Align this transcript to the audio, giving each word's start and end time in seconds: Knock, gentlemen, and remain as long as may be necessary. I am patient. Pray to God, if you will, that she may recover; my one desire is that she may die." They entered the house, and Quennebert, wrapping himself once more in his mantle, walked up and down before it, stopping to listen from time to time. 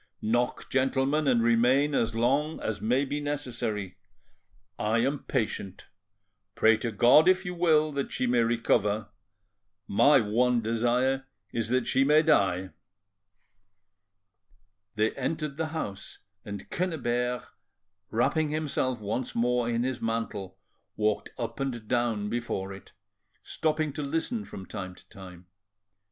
Knock, 0.19 0.67
gentlemen, 0.71 1.27
and 1.27 1.43
remain 1.43 1.93
as 1.93 2.15
long 2.15 2.59
as 2.59 2.81
may 2.81 3.05
be 3.05 3.19
necessary. 3.19 3.99
I 4.79 4.97
am 5.01 5.25
patient. 5.25 5.89
Pray 6.55 6.75
to 6.77 6.91
God, 6.91 7.27
if 7.27 7.45
you 7.45 7.53
will, 7.53 7.91
that 7.91 8.11
she 8.11 8.25
may 8.25 8.39
recover; 8.39 9.09
my 9.87 10.19
one 10.19 10.59
desire 10.59 11.27
is 11.53 11.69
that 11.69 11.85
she 11.85 12.03
may 12.03 12.23
die." 12.23 12.71
They 14.95 15.11
entered 15.13 15.57
the 15.57 15.67
house, 15.67 16.17
and 16.43 16.67
Quennebert, 16.71 17.45
wrapping 18.09 18.49
himself 18.49 18.99
once 18.99 19.35
more 19.35 19.69
in 19.69 19.83
his 19.83 20.01
mantle, 20.01 20.57
walked 20.95 21.29
up 21.37 21.59
and 21.59 21.87
down 21.87 22.27
before 22.27 22.73
it, 22.73 22.91
stopping 23.43 23.93
to 23.93 24.01
listen 24.01 24.45
from 24.45 24.65
time 24.65 24.95
to 24.95 25.07
time. 25.09 25.45